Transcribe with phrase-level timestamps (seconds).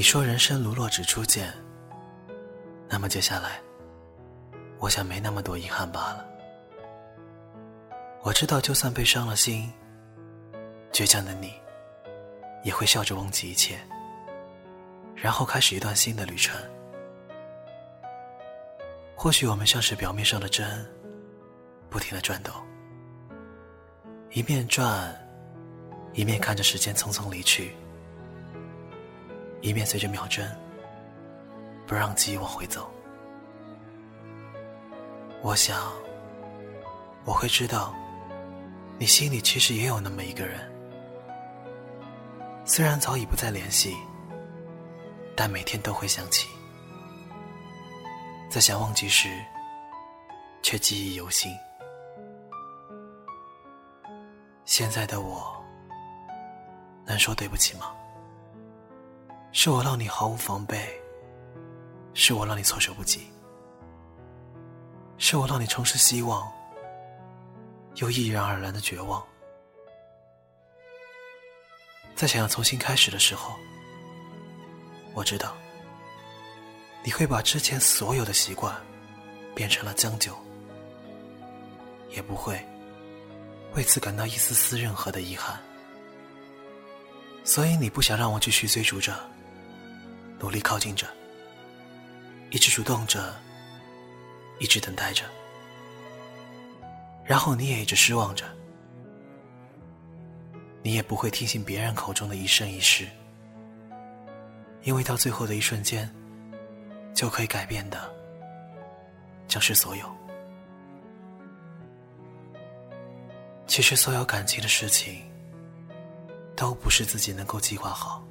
[0.00, 1.52] 你说人生如若只初见，
[2.88, 3.60] 那么接下来，
[4.78, 6.26] 我想没那么多遗憾罢了。
[8.22, 9.70] 我知道，就算被伤了心，
[10.90, 11.52] 倔强的你
[12.64, 13.78] 也会笑着忘记一切，
[15.14, 16.58] 然后开始一段新的旅程。
[19.14, 20.90] 或许我们像是表面上的针，
[21.90, 22.54] 不停的转动，
[24.30, 25.14] 一面转，
[26.14, 27.76] 一面看着时间匆匆离去。
[29.60, 30.50] 一面随着秒针，
[31.86, 32.90] 不让记忆往回走。
[35.42, 35.92] 我想，
[37.24, 37.94] 我会知道，
[38.98, 40.70] 你心里其实也有那么一个人，
[42.64, 43.96] 虽然早已不再联系，
[45.36, 46.48] 但每天都会想起，
[48.50, 49.28] 在想忘记时，
[50.62, 51.54] 却记忆犹新。
[54.64, 55.52] 现在的我，
[57.04, 57.94] 能说对不起吗？
[59.52, 60.78] 是我让你毫无防备，
[62.14, 63.26] 是我让你措手不及，
[65.18, 66.50] 是我让你重拾希望，
[67.96, 69.24] 又毅然而然的绝望。
[72.14, 73.54] 在想要重新开始的时候，
[75.14, 75.56] 我知道
[77.02, 78.74] 你会把之前所有的习惯
[79.54, 80.32] 变成了将就，
[82.10, 82.64] 也不会
[83.74, 85.60] 为此感到一丝丝任何的遗憾。
[87.42, 89.18] 所以你不想让我继续追逐着。
[90.40, 91.06] 努力靠近着，
[92.50, 93.34] 一直主动着，
[94.58, 95.24] 一直等待着，
[97.24, 98.44] 然后你也一直失望着。
[100.82, 103.06] 你也不会听信别人口中的一生一世，
[104.82, 106.10] 因为到最后的一瞬间，
[107.14, 108.10] 就可以改变的，
[109.46, 110.10] 将是所有。
[113.66, 115.22] 其实，所有感情的事情，
[116.56, 118.24] 都不是自己能够计划好。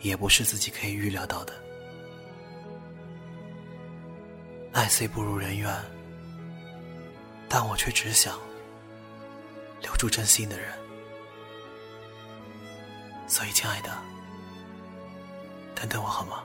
[0.00, 1.52] 也不是自己可以预料到的。
[4.72, 5.74] 爱虽不如人愿，
[7.48, 8.38] 但我却只想
[9.80, 10.72] 留住真心的人。
[13.26, 13.90] 所以，亲爱的，
[15.74, 16.44] 等等我好吗？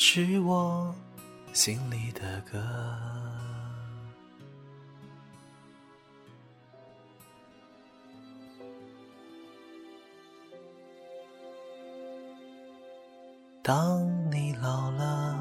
[0.00, 0.94] 是我
[1.52, 2.56] 心里的歌。
[13.60, 15.36] 当你老了，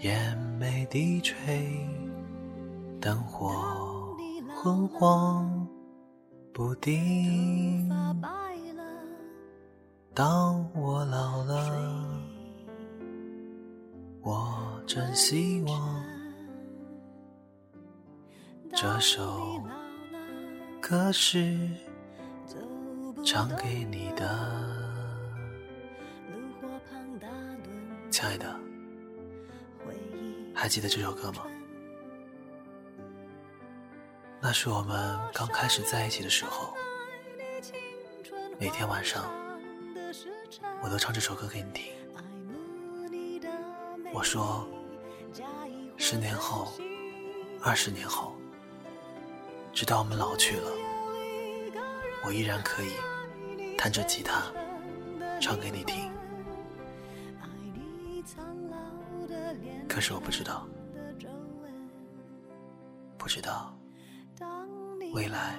[0.00, 1.88] 眼眉低垂，
[3.00, 4.14] 灯火
[4.62, 5.66] 昏黄
[6.52, 7.90] 不定。
[10.12, 12.03] 当我老了。
[14.24, 16.02] 我真希望
[18.74, 19.62] 这首
[20.80, 21.68] 歌是
[23.22, 24.26] 唱给你的，
[28.10, 28.58] 亲爱的，
[30.54, 31.42] 还记得这首歌吗？
[34.40, 36.72] 那是我们刚开始在一起的时候，
[38.58, 39.30] 每天晚上
[40.82, 41.92] 我都唱这首歌给你听。
[44.14, 44.64] 我说，
[45.96, 46.72] 十年后，
[47.60, 48.36] 二十年后，
[49.72, 50.70] 直到我们老去了，
[52.24, 52.92] 我依然可以
[53.76, 54.52] 弹着吉他
[55.40, 56.12] 唱给你听。
[59.88, 60.64] 可是我不知道，
[63.18, 63.74] 不知道
[65.12, 65.58] 未来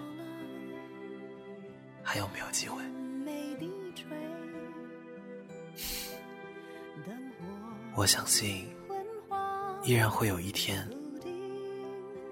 [2.01, 2.81] 还有没有机会。
[7.97, 8.67] 我相信，
[9.81, 10.85] 依然会有一天，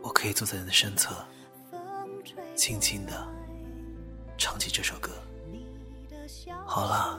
[0.02, 1.16] 我可以坐在你的身侧，
[2.54, 3.26] 轻轻的
[4.38, 5.10] 唱起这首歌。
[6.68, 7.18] 好了，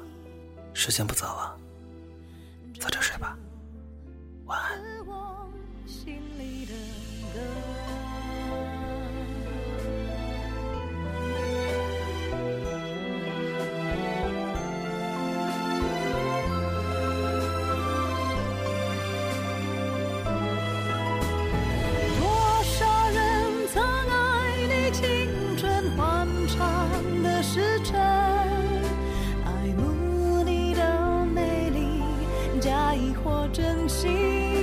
[0.74, 1.58] 时间不早了，
[2.78, 3.34] 早点睡吧，
[32.94, 34.53] 爱或真心。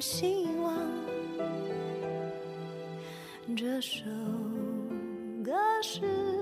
[0.00, 0.74] 希望
[3.56, 4.04] 这首
[5.44, 5.52] 歌
[5.82, 6.37] 是。